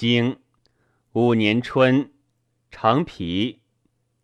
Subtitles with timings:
[0.00, 0.38] 经
[1.12, 2.10] 五年春，
[2.70, 3.60] 成皮。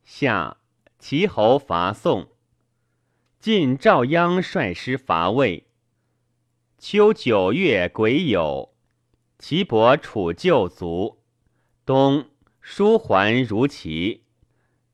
[0.05, 0.57] 夏，
[0.99, 2.29] 齐侯伐宋。
[3.39, 5.69] 晋赵鞅率师伐魏。
[6.79, 8.71] 秋九月癸酉，
[9.39, 11.23] 齐伯楚旧卒。
[11.85, 12.31] 冬，
[12.63, 14.25] 叔桓如齐。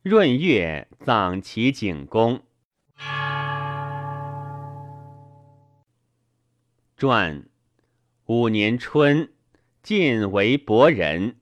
[0.03, 2.43] 闰月，葬齐景公。
[6.96, 7.49] 传
[8.27, 9.32] 五年春，
[9.83, 11.41] 晋为伯人，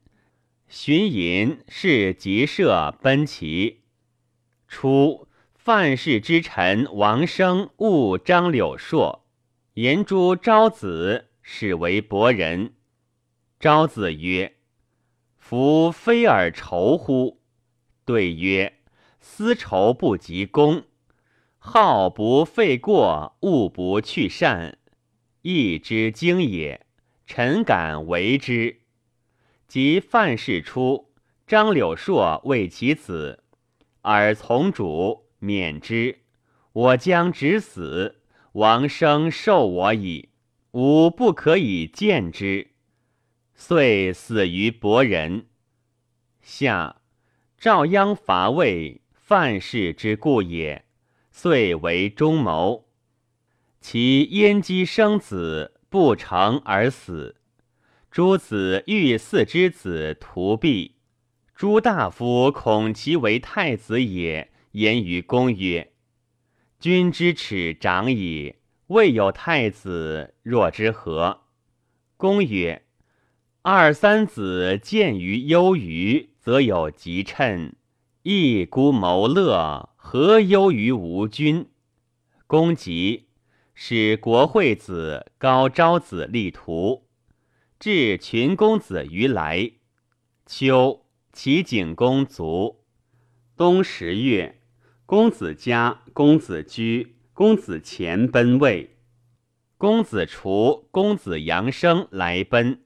[0.67, 3.83] 荀寅是吉射奔齐。
[4.67, 9.27] 初，范氏之臣王生误张柳硕，
[9.75, 12.73] 言诸昭子，使为伯人。
[13.59, 14.57] 昭子曰
[15.37, 17.43] ：“夫非尔仇乎？”
[18.07, 18.79] 对曰
[19.21, 20.85] ：“私仇不及公，
[21.59, 24.79] 好不废过，恶不去善。”
[25.43, 26.87] 义之经也，
[27.33, 28.81] 臣敢为之。
[29.69, 31.13] 及范氏出，
[31.47, 33.45] 张柳硕为其子，
[34.01, 36.23] 而从主免之。
[36.73, 38.23] 我将直死，
[38.55, 40.31] 王生受我矣，
[40.73, 42.73] 吾不可以见之。
[43.55, 45.47] 遂死于伯仁。
[46.43, 47.01] 下
[47.57, 50.85] 赵鞅伐魏，范氏之故也，
[51.31, 52.89] 遂为中谋。
[53.81, 57.35] 其燕姬生子不成而死，
[58.13, 60.93] 诸子欲嗣之子屠毙。
[61.57, 65.93] 诸大夫恐其为太子也，言于公曰
[66.79, 68.55] ：“君之耻长矣，
[68.87, 71.41] 未有太子，若之何？”
[72.17, 72.85] 公曰
[73.63, 77.73] ：“二三子见于忧于，则有吉称；
[78.23, 81.69] 一孤谋乐，何忧于无君？”
[82.47, 83.30] 公吉。
[83.83, 87.07] 使国惠子高昭子立图，
[87.79, 89.71] 至群公子于来。
[90.45, 92.85] 秋，齐景公卒。
[93.57, 94.61] 冬十月，
[95.07, 98.99] 公子家、公子居、公子虔奔魏。
[99.79, 102.83] 公子除、公子阳生来奔。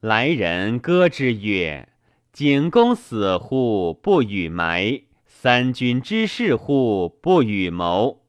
[0.00, 1.90] 来人歌之曰
[2.32, 3.92] ：“景公死乎？
[3.92, 5.02] 不与埋。
[5.26, 7.06] 三军之事乎？
[7.20, 8.20] 不与谋。”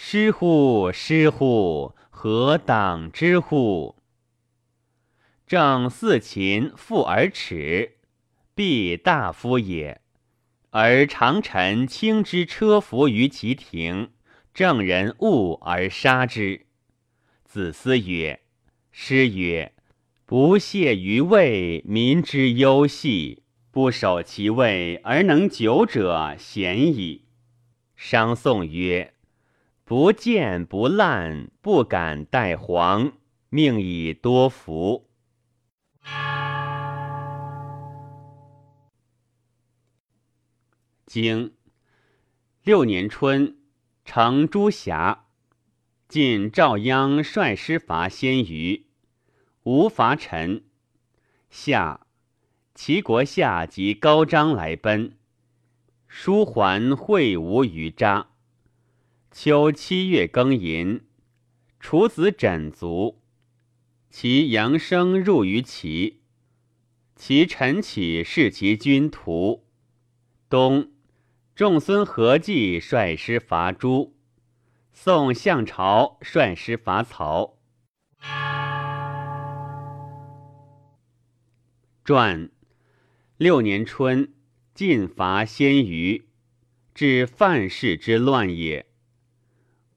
[0.00, 0.92] 失乎！
[0.92, 1.92] 失乎！
[2.08, 3.96] 何党之乎？
[5.44, 7.96] 正四秦富而耻，
[8.54, 10.00] 必大夫也。
[10.70, 14.12] 而常臣轻之车服于其庭，
[14.54, 16.66] 正人恶而杀之。
[17.44, 18.42] 子思曰
[18.92, 19.72] ：“师曰：
[20.24, 23.42] 不屑于位，民之忧系；
[23.72, 27.24] 不守其位而能久者，贤矣。”
[27.96, 29.14] 商颂曰。
[29.88, 33.10] 不见不烂，不敢待黄，
[33.48, 35.08] 命以多福。
[41.06, 41.54] 经
[42.62, 43.56] 六年春，
[44.04, 45.24] 成朱峡。
[46.06, 48.88] 晋赵鞅率师伐鲜于，
[49.62, 50.64] 吴伐陈。
[51.48, 52.06] 夏，
[52.74, 55.16] 齐国下及高张来奔，
[56.06, 58.32] 叔还会吴于扎。
[59.30, 61.02] 秋七月庚寅，
[61.78, 63.20] 楚子枕卒，
[64.10, 66.22] 其阳生入于齐。
[67.14, 69.66] 其臣起弑其君屠。
[70.48, 70.92] 冬，
[71.54, 74.16] 仲孙何忌率师伐诸。
[74.92, 77.58] 宋向朝率师伐曹。
[82.02, 82.50] 传
[83.36, 84.32] 六年春，
[84.74, 86.28] 晋伐鲜于，
[86.94, 88.87] 至范氏之乱也。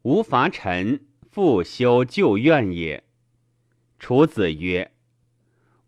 [0.03, 3.03] 吾伐臣，复修旧怨也。
[3.99, 4.93] 楚子曰：“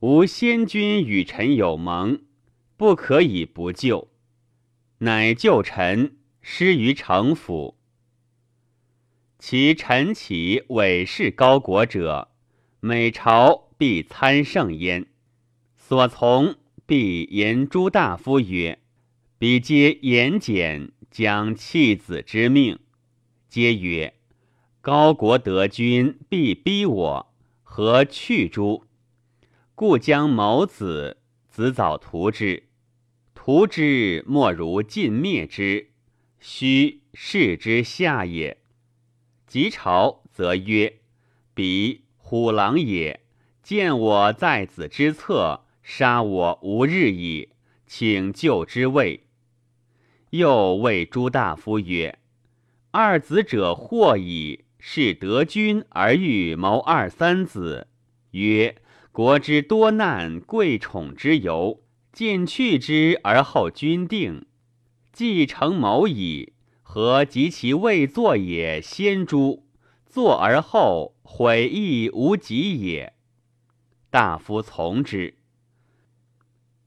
[0.02, 2.22] 吾先君与臣有盟，
[2.78, 4.10] 不可以不救。”
[5.00, 7.80] 乃救臣，失于城府。
[9.40, 12.30] 其臣起伪是高国者，
[12.82, 15.08] 每朝必参圣焉。
[15.76, 16.56] 所从
[16.86, 18.78] 必言诸大夫曰
[19.40, 22.78] ：“彼皆言简，将弃子之命。”
[23.54, 24.16] 皆曰
[24.82, 28.86] ：“高国得君，必逼我，何去诸？
[29.76, 31.18] 故将谋子，
[31.52, 32.64] 子早屠之。
[33.36, 35.92] 屠之，莫如尽灭之，
[36.40, 38.58] 须视之下也。
[39.46, 41.02] 及朝，则曰
[41.54, 43.20] ：‘彼虎狼也，
[43.62, 47.50] 见我在子之侧，杀我无日矣，
[47.86, 49.28] 请救之位。’
[50.32, 52.18] 又谓诸大夫曰。”
[52.96, 57.88] 二子者或矣，是得君而欲谋二三子，
[58.30, 58.76] 曰：
[59.12, 61.82] 国之多难，贵宠之由，
[62.12, 64.46] 尽去之而后君定，
[65.12, 66.54] 既成谋矣。
[66.84, 68.80] 何及其未作也？
[68.80, 69.64] 先诛，
[70.06, 73.14] 作而后悔亦无及也。
[74.12, 75.40] 大夫从之。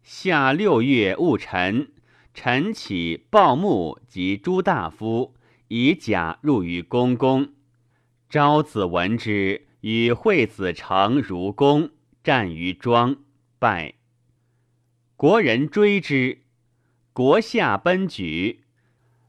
[0.05, 1.91] 夏六月戊辰，
[2.33, 5.35] 晨起报幕及诸大夫，
[5.69, 7.49] 以甲入于公宫。
[8.29, 11.91] 昭子闻之，与惠子成如公，
[12.25, 13.17] 战于庄，
[13.59, 13.95] 败。
[15.17, 16.43] 国人追之，
[17.13, 18.65] 国下奔举。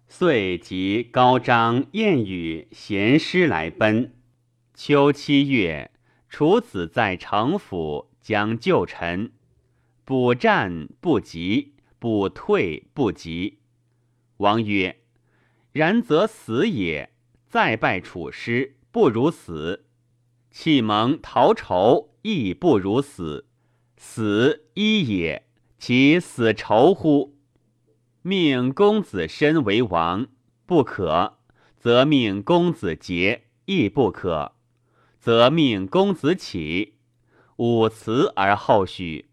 [0.10, 4.16] 遂即高张燕语贤师来奔。
[4.74, 5.92] 秋七月，
[6.30, 9.31] 楚子在城府将救臣，
[10.06, 13.60] 补战不及，补退不及。
[14.38, 15.01] 王曰
[15.77, 17.12] ：“然则死也。
[17.47, 19.83] 再拜楚师，不如死；
[20.50, 23.45] 启蒙逃仇，亦不如死。
[23.95, 25.47] 死一也，
[25.77, 27.38] 其死仇乎？”
[28.24, 30.27] 命公子申为王，
[30.65, 31.35] 不可；
[31.77, 34.53] 则命公子节，亦不可；
[35.19, 36.95] 则命公子启。
[37.57, 39.29] 五辞而后许。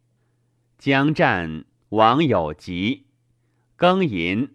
[0.78, 3.06] 将战，王有疾。
[3.76, 4.54] 庚寅，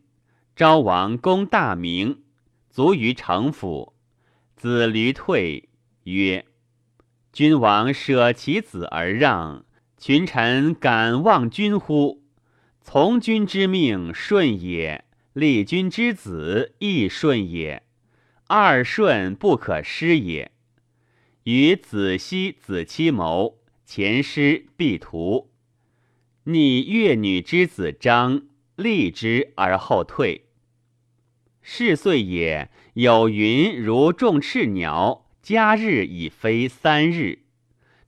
[0.60, 2.24] 昭王公大明，
[2.70, 3.94] 卒于城府。
[4.58, 5.70] 子驴退
[6.04, 6.46] 曰
[7.32, 9.64] ：“君王舍其子而让，
[9.98, 12.26] 群臣敢忘君乎？”
[12.84, 17.84] 从君之命顺也，立君之子亦顺也，
[18.48, 20.52] 二顺不可失也。
[21.44, 25.54] 与子奚、子期谋，前师必图。
[26.44, 28.42] 逆越女之子张，
[28.76, 30.48] 立之而后退。
[31.72, 37.44] 是岁也，有云如众赤鸟，加日以飞三日。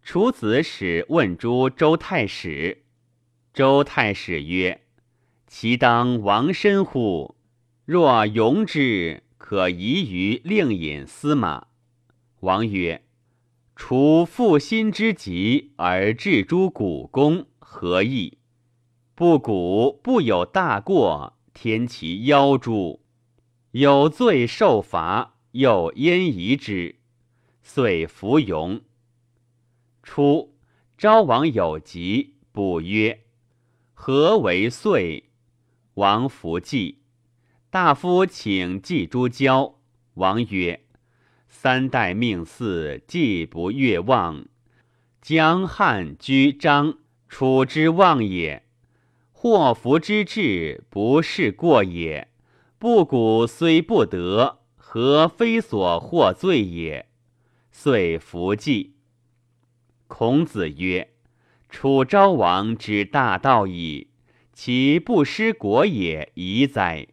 [0.02, 2.86] 楚子使问诸周太史。
[3.54, 4.82] 周太史曰
[5.46, 7.36] ：“其当王身乎？
[7.86, 11.68] 若容之，可移于令尹司马。”
[12.42, 13.04] 王曰
[13.78, 18.40] ：“除负心之疾而置诸古公，何益？
[19.14, 23.01] 不古不有大过，天其夭诸？
[23.72, 26.98] 有罪受罚，又焉疑之？
[27.64, 28.82] 遂服庸。
[30.04, 30.54] 初，
[30.98, 33.22] 昭王有疾，卜曰。
[33.94, 35.30] 何为岁？
[35.94, 37.00] 王弗祭。
[37.70, 39.80] 大夫请祭诸交。
[40.16, 40.84] 王曰
[41.48, 44.48] ：“三代命嗣，既不越望。
[45.22, 46.98] 江汉居张，
[47.30, 48.66] 楚之望也。
[49.32, 52.31] 祸福之至，不是过也。
[52.82, 57.10] 不古虽不得，何非所获罪也？”
[57.70, 58.96] 遂弗祭。
[60.08, 61.14] 孔子曰。
[61.70, 64.08] 楚昭王之大道矣，
[64.52, 67.10] 其不失国也宜哉？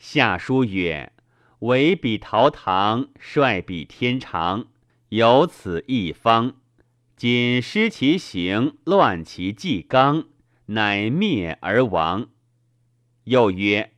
[0.00, 1.12] 下书曰
[1.60, 4.66] ：“唯比陶唐，率比天长，
[5.10, 6.56] 有此一方。
[7.16, 10.24] 仅失其行，乱其纪纲，
[10.66, 12.30] 乃灭而亡。”
[13.24, 13.92] 又曰：“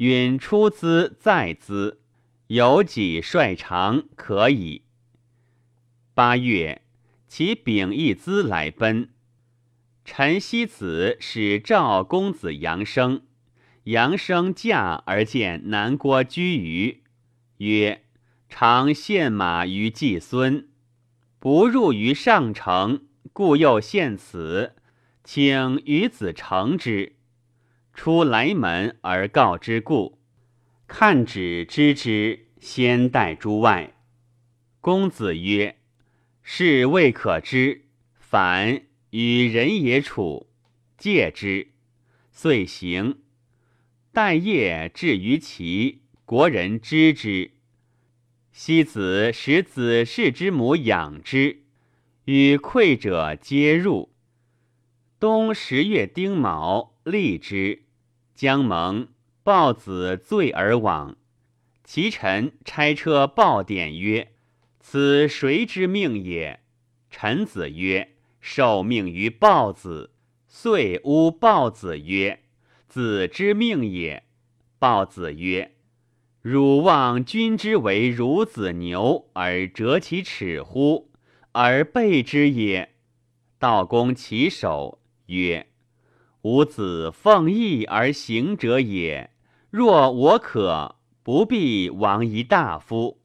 [0.00, 2.00] 允出资在资，
[2.46, 4.84] 有己率长，可矣。”
[6.14, 6.80] 八月，
[7.28, 9.10] 其秉一资来奔。
[10.02, 13.20] 陈希子使赵公子杨生，
[13.84, 17.02] 杨生驾而见南郭居于，
[17.58, 18.06] 曰
[18.48, 20.66] ：“常献马于季孙，
[21.38, 23.02] 不入于上城，
[23.34, 24.72] 故又献此，
[25.22, 27.16] 请与子成之。”
[27.94, 30.18] 出来门而告之故，
[30.86, 33.94] 看止知之，先待诸外。
[34.80, 35.76] 公子曰
[36.42, 40.48] ：“是未可知，反。”与人也处，
[40.96, 41.72] 戒之，
[42.30, 43.18] 遂行。
[44.12, 47.50] 待夜至于齐，国人知之。
[48.52, 51.64] 西子使子氏之母养之，
[52.26, 54.09] 与馈者皆入。
[55.20, 57.82] 冬十月丁卯，立之。
[58.34, 59.06] 将蒙，
[59.42, 61.18] 豹子醉而往。
[61.84, 64.32] 其臣差车报典曰
[64.80, 66.60] ：“此谁之命也？”
[67.10, 68.16] 臣子曰。
[68.40, 70.12] 受命于豹子，
[70.48, 72.44] 遂诬豹子曰
[72.88, 74.22] ：“子之命也。”
[74.80, 75.74] 豹子曰
[76.40, 81.10] ：“汝望君之为孺子牛而折其齿乎？
[81.52, 82.94] 而备之也。”
[83.60, 84.99] 道公其首
[85.30, 85.66] 曰
[86.42, 89.30] ：“吾子奉义而行者也。
[89.70, 93.18] 若我可，不必亡一大夫；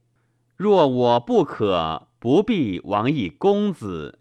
[0.55, 4.19] 若我不可，不必亡一公子。”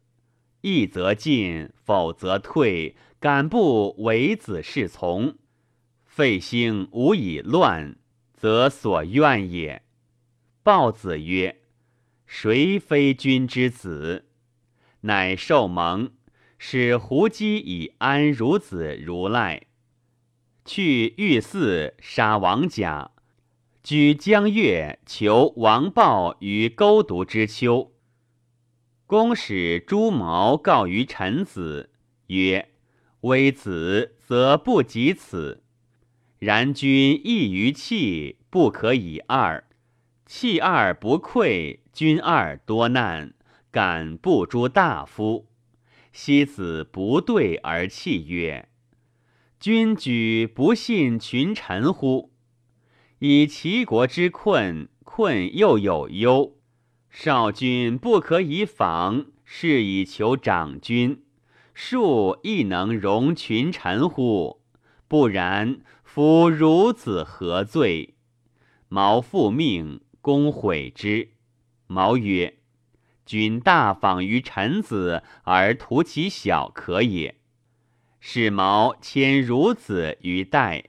[0.63, 2.97] 义则进，否则退。
[3.21, 5.37] 敢不为子是从？
[6.05, 7.97] 废兴无以乱，
[8.35, 9.83] 则所愿也。”
[10.63, 11.61] 豹子曰
[12.27, 14.27] ：“谁非君之子？”
[15.03, 16.11] 乃受蒙，
[16.67, 19.67] 使胡姬以安孺子如赖。
[20.65, 23.11] 去御寺杀王甲，
[23.83, 27.93] 举江月求王豹于勾渎之秋。
[29.07, 31.91] 公使朱毛告于臣子
[32.29, 32.71] 曰
[33.21, 35.63] ：“微子则不及此。
[36.39, 39.63] 然君异于器，不可以二。
[40.25, 43.35] 器二不愧，君二多难，
[43.71, 45.47] 敢不诛大夫？”
[46.17, 48.69] 西子不对而泣曰。
[49.59, 52.31] 君举不信群臣乎？
[53.19, 56.57] 以齐国之困，困又有忧。
[57.11, 61.25] 少君不可以访，是以求长君。
[61.75, 64.63] 庶亦能容群臣乎？
[65.09, 68.15] 不然，夫孺子何罪？
[68.89, 71.31] 毛复命，公悔之。
[71.89, 72.59] 毛曰
[73.25, 77.37] ：“君大访于臣子，而图其小可也。”
[78.27, 80.85] 使毛迁孺子于代，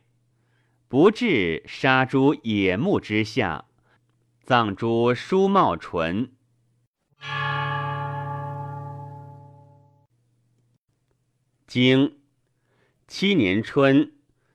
[0.87, 3.65] 不至杀诸野木之下，
[4.41, 6.31] 葬诸书茂纯。
[11.67, 12.19] 经
[13.05, 14.13] 七年春，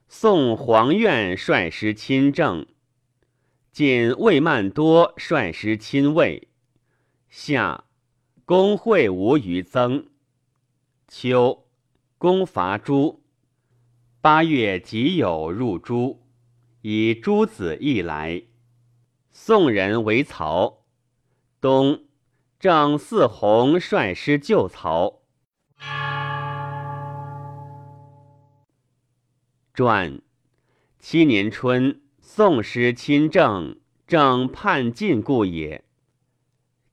[0.09, 2.67] 宋黄苑率师亲政，
[3.71, 6.50] 见魏曼多率师亲魏。
[7.31, 7.85] 夏，
[8.45, 10.11] 公会吴于曾。
[11.07, 11.69] 秋。
[12.19, 13.23] 公伐诸，
[14.21, 16.27] 八月己酉入诸，
[16.83, 18.43] 以诸子义来。
[19.33, 20.85] 宋人为曹。
[21.61, 22.05] 冬，
[22.59, 25.23] 郑四弘率师救曹。
[29.73, 30.21] 传
[30.99, 35.85] 七年春，宋师亲郑，郑叛晋故也。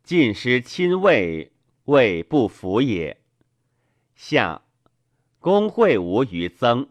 [0.08, 1.52] 晋师亲畏，
[1.84, 3.20] 畏不服也。
[4.16, 4.62] 夏。
[5.42, 6.88] 公会吴于曾，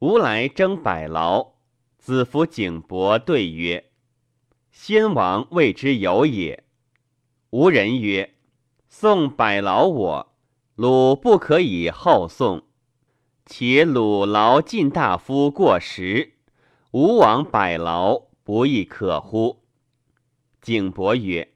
[0.00, 1.52] 吴来征百劳，
[1.96, 3.92] 子服景伯对曰
[4.72, 6.64] ：“先王谓之有也。”
[7.50, 8.34] 吴人曰
[8.90, 10.34] ：“宋百劳我，
[10.74, 12.64] 鲁不可以后宋。
[13.46, 16.32] 且鲁劳晋大夫过时，
[16.90, 19.62] 吴王百劳，不亦可乎？”
[20.64, 21.52] 景伯曰：“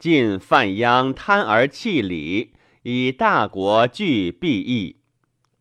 [0.00, 2.54] 晋范鞅贪而弃礼。”
[2.86, 4.96] 以大国据必义，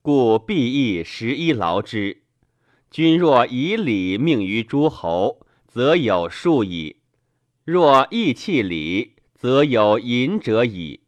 [0.01, 2.23] 故必义十一劳之。
[2.91, 6.97] 君若以礼命于诸侯，则有数矣；
[7.63, 11.01] 若义弃礼，则有隐者矣。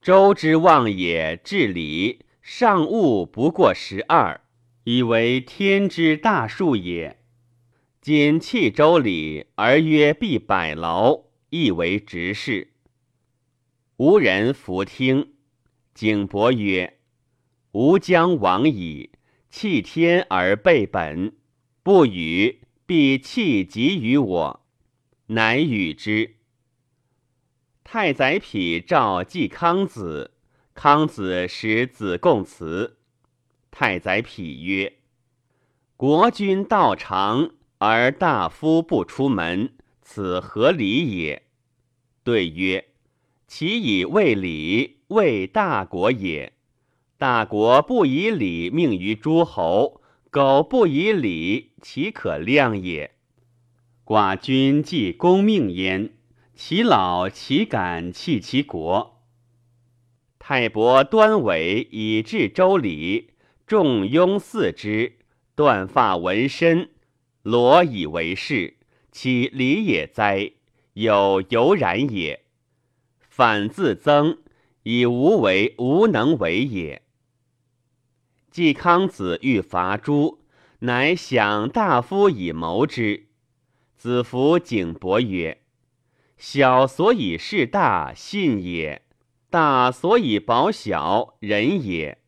[0.00, 4.40] 周之望也，治礼上物不过十二，
[4.84, 7.18] 以为天之大数也。
[8.04, 12.74] 今弃周礼而曰必百劳，亦为直事。
[13.96, 15.32] 无人弗听。
[15.94, 16.98] 景伯曰
[17.72, 19.12] ：“吾将亡矣，
[19.48, 21.34] 弃天而背本，
[21.82, 24.66] 不与，必弃己于我。”
[25.28, 26.34] 乃与之。
[27.84, 30.32] 太宰匹召季康子，
[30.74, 32.98] 康子使子贡辞。
[33.70, 34.98] 太宰匹曰
[35.96, 41.42] ：“国君道长，而大夫不出门，此何礼也？”
[42.24, 42.86] 对曰
[43.46, 46.54] ：“其以为礼。”为大国也，
[47.18, 50.00] 大国不以礼命于诸侯，
[50.30, 53.14] 苟不以礼，岂可量也？
[54.04, 56.14] 寡君既公命焉，
[56.54, 59.22] 其老岂敢弃其国？
[60.38, 63.34] 太伯端尾以至周礼，
[63.66, 65.18] 众拥四之，
[65.54, 66.90] 断发纹身，
[67.44, 68.76] 罗以为是，
[69.12, 70.50] 其礼也哉？
[70.94, 72.44] 有犹然也。
[73.20, 74.38] 反自增。
[74.86, 77.00] 以无为无能为也。
[78.50, 80.42] 季康子欲伐诸，
[80.80, 83.28] 乃想大夫以谋之。
[83.96, 85.62] 子服景伯曰
[86.36, 89.00] ：“小所以事大，信也；
[89.48, 92.18] 大所以保小，仁也。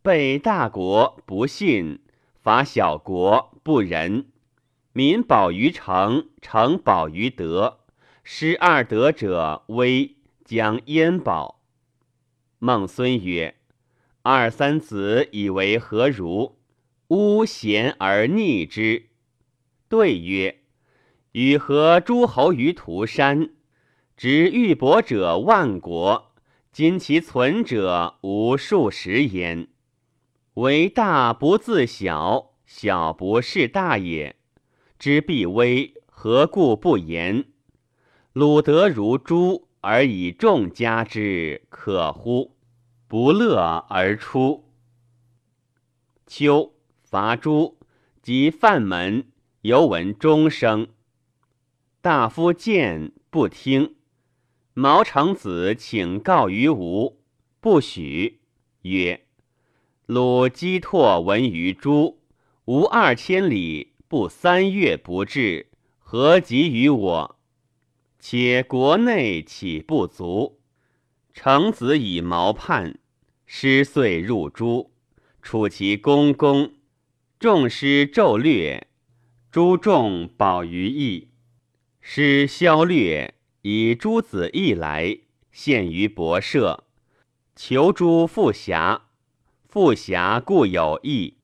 [0.00, 1.98] 备大国不信，
[2.40, 4.26] 伐小国不仁。
[4.96, 7.80] 民保于成，成保于德。
[8.24, 11.60] 失二德者，危将焉保？”
[12.58, 13.56] 孟孙曰
[14.24, 16.56] ：“二三子以为何如？
[17.08, 19.10] 诬贤而逆之。”
[19.90, 20.62] 对曰
[21.32, 23.50] ：“与何诸侯于涂山？
[24.16, 26.32] 执玉帛者万国，
[26.72, 29.68] 今其存者无数十焉。
[30.54, 34.36] 为大不自小，小不是大也。
[34.98, 37.44] 知必危，何故不言？
[38.32, 42.56] 鲁德如猪，而以众加之，可乎？
[43.06, 44.64] 不乐而出。
[46.26, 47.78] 秋伐诸，
[48.22, 49.26] 及范门，
[49.60, 50.88] 犹闻钟声。
[52.00, 53.96] 大夫见不听。
[54.74, 57.20] 毛成子请告于吴，
[57.60, 58.40] 不许，
[58.82, 59.26] 曰。
[60.06, 62.20] 鲁击拓闻于诸，
[62.66, 65.66] 吾二千里，不三月不至，
[65.98, 67.36] 何及于我？
[68.18, 70.58] 且国内岂不足？
[71.34, 72.98] 成子以毛叛，
[73.44, 74.90] 师遂入诸，
[75.42, 76.72] 处其公宫，
[77.38, 78.86] 众师骤掠，
[79.50, 81.28] 诸众保于邑。
[82.00, 85.18] 师消掠，以诸子义来，
[85.52, 86.84] 献于博舍，
[87.54, 89.08] 求诸复侠。
[89.68, 91.34] 复侠故有义，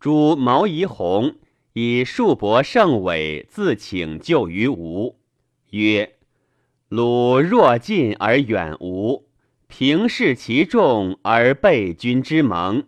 [0.00, 1.36] 诸毛夷弘
[1.72, 5.16] 以数伯胜伟自请救于吴，
[5.70, 6.14] 曰
[6.88, 9.28] ：“鲁若近而远吴，
[9.66, 12.84] 平视其众而备君之盟，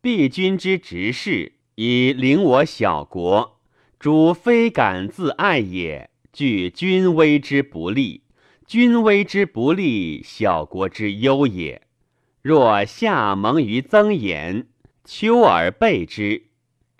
[0.00, 3.60] 避君之直事，以领我小国。
[3.98, 8.22] 诸非敢自爱也，惧君威之不利。
[8.66, 11.82] 君威之不利，小国之忧也。”
[12.42, 14.66] 若夏蒙于曾、言，
[15.04, 16.48] 秋而备之，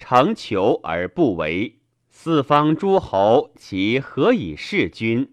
[0.07, 1.79] 成求而不为，
[2.11, 5.33] 四方诸侯其何以事君？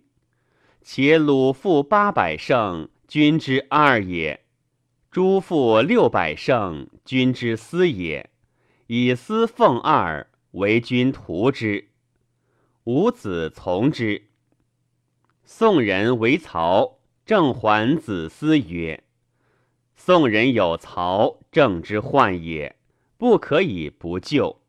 [0.82, 4.40] 且鲁负八百胜，君之二也；
[5.12, 8.30] 诸负六百胜，君之思也。
[8.88, 11.90] 以思奉二，为君图之。
[12.86, 14.30] 吾子从之。
[15.44, 19.04] 宋人为曹，郑桓子思曰。
[19.98, 22.78] 宋人有曹郑之患也，
[23.18, 24.61] 不可以不救。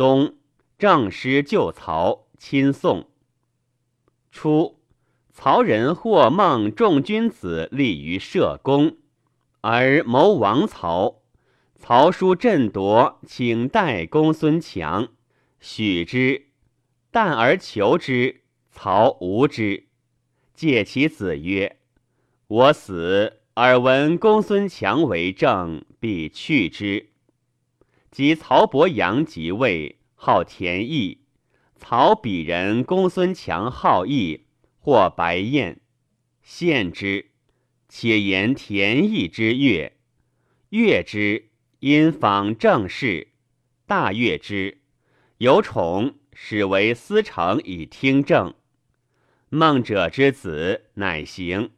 [0.00, 0.34] 冬，
[0.78, 3.10] 郑师救曹，亲宋。
[4.32, 4.78] 初，
[5.30, 8.96] 曹仁或梦众君子立于社公，
[9.60, 11.20] 而谋王曹。
[11.76, 15.08] 曹叔振铎，请代公孙强，
[15.60, 16.46] 许之。
[17.10, 19.88] 但而求之，曹无之。
[20.54, 21.76] 借其子曰
[22.48, 27.09] ：“我死。”耳闻公孙强为政，必去之。
[28.10, 31.22] 即曹伯阳即位，号田邑。
[31.76, 34.46] 曹鄙人公孙强好义，
[34.78, 35.80] 或白燕，
[36.42, 37.30] 献之。
[37.88, 39.92] 且言田邑之乐，
[40.68, 43.28] 乐之因访政事，
[43.86, 44.82] 大悦之，
[45.38, 48.54] 有宠，始为司成以听政。
[49.48, 51.70] 孟者之子，乃行。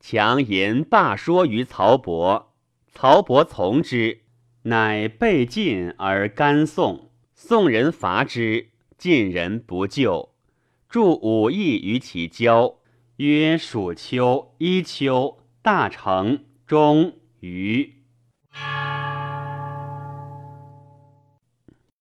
[0.00, 2.54] 强言罢说于曹伯，
[2.92, 4.20] 曹伯从之，
[4.68, 7.10] 乃被晋而甘宋。
[7.34, 10.34] 宋人伐之，晋人不救，
[10.90, 12.76] 著武艺于其交，
[13.16, 17.94] 曰：蜀丘、一丘、大成、中、虞。